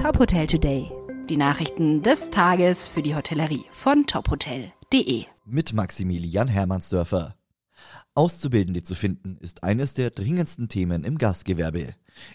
Top 0.00 0.18
Hotel 0.18 0.46
Today. 0.46 0.90
Die 1.28 1.36
Nachrichten 1.36 2.02
des 2.02 2.30
Tages 2.30 2.88
für 2.88 3.02
die 3.02 3.14
Hotellerie 3.14 3.66
von 3.70 4.06
tophotel.de. 4.06 5.26
Mit 5.44 5.74
Maximilian 5.74 6.48
Hermannsdörfer. 6.48 7.36
Auszubildende 8.14 8.82
zu 8.82 8.94
finden 8.94 9.36
ist 9.40 9.62
eines 9.62 9.92
der 9.92 10.08
dringendsten 10.08 10.70
Themen 10.70 11.04
im 11.04 11.18
Gastgewerbe. 11.18 11.88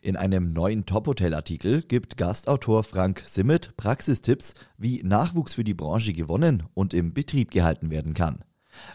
In 0.04 0.16
einem 0.16 0.54
neuen 0.54 0.86
Top-Hotel-Artikel 0.86 1.82
gibt 1.82 2.18
Gastautor 2.18 2.84
Frank 2.84 3.24
Simmet 3.26 3.76
Praxistipps, 3.78 4.54
wie 4.78 5.02
Nachwuchs 5.02 5.56
für 5.56 5.64
die 5.64 5.74
Branche 5.74 6.14
gewonnen 6.14 6.66
und 6.76 6.94
im 6.94 7.16
Betrieb 7.16 7.50
gehalten 7.50 7.90
werden 7.90 8.14
kann. 8.14 8.46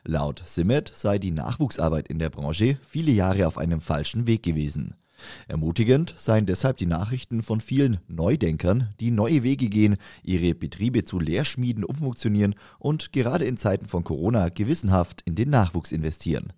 Laut 0.04 0.42
Simmet 0.44 0.92
sei 0.94 1.18
die 1.18 1.32
Nachwuchsarbeit 1.32 2.06
in 2.06 2.20
der 2.20 2.30
Branche 2.30 2.78
viele 2.86 3.10
Jahre 3.10 3.48
auf 3.48 3.58
einem 3.58 3.80
falschen 3.80 4.28
Weg 4.28 4.44
gewesen. 4.44 4.94
Ermutigend 5.48 6.14
seien 6.16 6.46
deshalb 6.46 6.76
die 6.76 6.86
Nachrichten 6.86 7.42
von 7.42 7.60
vielen 7.60 7.98
Neudenkern, 8.08 8.88
die 9.00 9.10
neue 9.10 9.42
Wege 9.42 9.68
gehen, 9.68 9.96
ihre 10.22 10.54
Betriebe 10.54 11.04
zu 11.04 11.18
Lehrschmieden 11.18 11.84
umfunktionieren 11.84 12.54
und 12.78 13.12
gerade 13.12 13.44
in 13.44 13.56
Zeiten 13.56 13.86
von 13.86 14.04
Corona 14.04 14.48
gewissenhaft 14.48 15.22
in 15.24 15.34
den 15.34 15.50
Nachwuchs 15.50 15.92
investieren. 15.92 16.52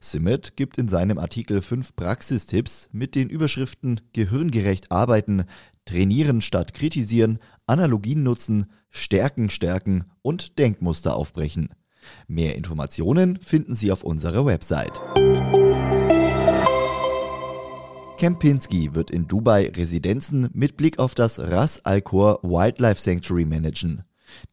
Simmet 0.00 0.56
gibt 0.56 0.78
in 0.78 0.88
seinem 0.88 1.18
Artikel 1.18 1.62
fünf 1.62 1.96
Praxistipps 1.96 2.88
mit 2.92 3.14
den 3.14 3.28
Überschriften 3.28 4.00
Gehirngerecht 4.12 4.92
arbeiten, 4.92 5.44
trainieren 5.84 6.40
statt 6.40 6.74
kritisieren, 6.74 7.38
Analogien 7.66 8.22
nutzen, 8.22 8.66
Stärken 8.90 9.50
stärken 9.50 10.04
und 10.22 10.58
Denkmuster 10.58 11.16
aufbrechen. 11.16 11.70
Mehr 12.28 12.56
Informationen 12.56 13.38
finden 13.38 13.74
Sie 13.74 13.90
auf 13.90 14.04
unserer 14.04 14.44
Website. 14.44 15.00
Kempinski 18.24 18.94
wird 18.94 19.10
in 19.10 19.28
Dubai 19.28 19.70
Residenzen 19.76 20.48
mit 20.54 20.78
Blick 20.78 20.98
auf 20.98 21.14
das 21.14 21.38
Ras 21.38 21.84
Al 21.84 22.00
Khor 22.00 22.40
Wildlife 22.42 22.98
Sanctuary 22.98 23.44
managen. 23.44 24.04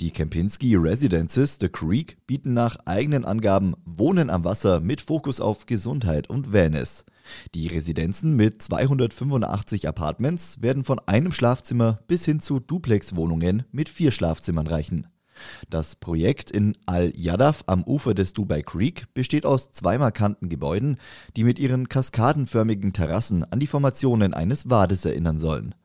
Die 0.02 0.12
Kempinski 0.12 0.76
Residences 0.76 1.58
The 1.62 1.70
Creek 1.70 2.18
bieten 2.28 2.54
nach 2.54 2.76
eigenen 2.84 3.24
Angaben 3.24 3.76
Wohnen 3.86 4.30
am 4.30 4.44
Wasser 4.44 4.82
mit 4.82 5.00
Fokus 5.00 5.40
auf 5.40 5.68
Gesundheit 5.68 6.30
und 6.30 6.52
Wellness. 6.52 7.06
Die 7.56 7.68
Residenzen 7.68 8.36
mit 8.36 8.62
285 8.62 9.88
Apartments 9.88 10.62
werden 10.62 10.84
von 10.84 11.00
einem 11.06 11.32
Schlafzimmer 11.32 12.02
bis 12.08 12.26
hin 12.26 12.42
zu 12.42 12.60
Duplex-Wohnungen 12.60 13.64
mit 13.72 13.88
vier 13.88 14.12
Schlafzimmern 14.12 14.68
reichen. 14.68 15.08
Das 15.70 15.96
Projekt 15.96 16.52
in 16.52 16.78
Al-Yadaf 16.86 17.64
am 17.68 17.84
Ufer 17.84 18.14
des 18.14 18.34
Dubai 18.34 18.62
Creek 18.62 19.06
besteht 19.14 19.46
aus 19.46 19.72
zwei 19.72 19.98
markanten 19.98 20.50
Gebäuden, 20.50 20.98
die 21.36 21.44
mit 21.44 21.60
ihren 21.60 21.90
kaskadenförmigen 21.90 22.94
Terrassen 22.94 23.44
an 23.52 23.60
die 23.60 23.68
Formationen 23.68 24.34
eines 24.34 24.70
Wades 24.70 25.06
erinnern 25.06 25.40
sollen. 25.40 25.76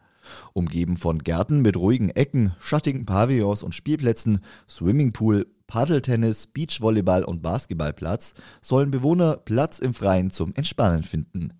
Umgeben 0.52 0.96
von 0.96 1.18
Gärten 1.20 1.62
mit 1.62 1.77
ruhigen 1.77 2.10
Ecken, 2.10 2.54
schattigen 2.58 3.06
Pavillons 3.06 3.62
und 3.62 3.74
Spielplätzen, 3.74 4.40
Swimmingpool, 4.68 5.46
Paddeltennis, 5.66 6.46
Beachvolleyball 6.46 7.24
und 7.24 7.42
Basketballplatz 7.42 8.34
sollen 8.60 8.90
Bewohner 8.90 9.36
Platz 9.36 9.78
im 9.78 9.94
Freien 9.94 10.30
zum 10.30 10.54
Entspannen 10.54 11.02
finden. 11.02 11.52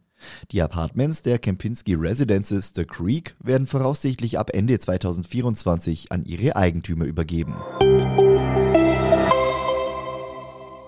Die 0.50 0.62
Apartments 0.62 1.22
der 1.22 1.39
Kempinski 1.39 1.95
Residences 1.95 2.72
The 2.75 2.84
Creek 2.84 3.34
werden 3.42 3.67
voraussichtlich 3.67 4.39
ab 4.39 4.50
Ende 4.55 4.78
2024 4.78 6.12
an 6.12 6.25
ihre 6.25 6.56
Eigentümer 6.56 7.05
übergeben. 7.05 7.55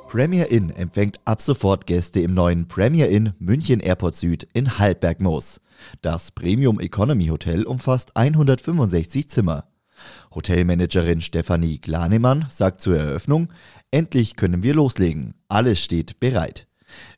Premier 0.08 0.50
Inn 0.50 0.70
empfängt 0.70 1.20
ab 1.26 1.42
sofort 1.42 1.86
Gäste 1.86 2.20
im 2.20 2.32
neuen 2.32 2.66
Premier 2.66 3.08
Inn 3.10 3.34
München 3.38 3.80
Airport 3.80 4.14
Süd 4.14 4.48
in 4.54 4.78
Haltberg-Moos. 4.78 5.60
Das 6.00 6.30
Premium 6.30 6.80
Economy 6.80 7.26
Hotel 7.26 7.64
umfasst 7.64 8.16
165 8.16 9.28
Zimmer. 9.28 9.64
Hotelmanagerin 10.34 11.20
Stefanie 11.20 11.78
Glanemann 11.78 12.46
sagt 12.48 12.80
zur 12.80 12.96
Eröffnung, 12.96 13.48
endlich 13.90 14.36
können 14.36 14.62
wir 14.62 14.74
loslegen, 14.74 15.34
alles 15.48 15.82
steht 15.82 16.20
bereit. 16.20 16.67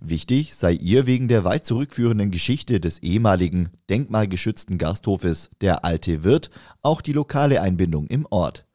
Wichtig 0.01 0.55
sei 0.55 0.73
ihr 0.73 1.07
wegen 1.07 1.29
der 1.29 1.45
weit 1.45 1.65
zurückführenden 1.65 2.31
Geschichte 2.31 2.81
des 2.81 2.99
ehemaligen 2.99 3.71
denkmalgeschützten 3.89 4.79
Gasthofes 4.79 5.51
Der 5.61 5.85
Alte 5.85 6.25
Wirt 6.25 6.51
auch 6.83 7.01
die 7.01 7.13
lokale 7.13 7.61
Einbindung 7.61 8.07
im 8.07 8.27
Ort. 8.31 8.67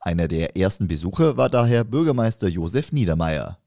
Einer 0.00 0.28
der 0.28 0.56
ersten 0.56 0.88
Besucher 0.88 1.36
war 1.36 1.48
daher 1.48 1.84
Bürgermeister 1.84 2.48
Josef 2.48 2.92
Niedermeyer. 2.92 3.58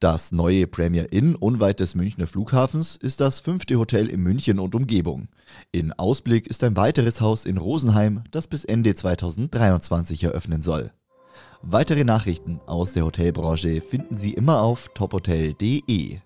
Das 0.00 0.32
neue 0.32 0.66
Premier 0.66 1.12
Inn 1.12 1.34
unweit 1.34 1.80
des 1.80 1.94
Münchner 1.94 2.26
Flughafens 2.26 2.96
ist 2.96 3.20
das 3.20 3.40
fünfte 3.40 3.76
Hotel 3.78 4.06
in 4.08 4.22
München 4.22 4.58
und 4.58 4.74
Umgebung. 4.74 5.28
In 5.72 5.92
Ausblick 5.92 6.46
ist 6.46 6.64
ein 6.64 6.76
weiteres 6.76 7.20
Haus 7.20 7.44
in 7.44 7.58
Rosenheim, 7.58 8.24
das 8.30 8.46
bis 8.46 8.64
Ende 8.64 8.94
2023 8.94 10.24
eröffnen 10.24 10.62
soll. 10.62 10.92
Weitere 11.62 12.04
Nachrichten 12.04 12.60
aus 12.66 12.92
der 12.92 13.04
Hotelbranche 13.04 13.80
finden 13.80 14.16
Sie 14.16 14.34
immer 14.34 14.62
auf 14.62 14.88
tophotel.de. 14.94 16.18